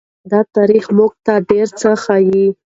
[0.31, 2.45] دا تاریخ موږ ته ډېر څه ښيي.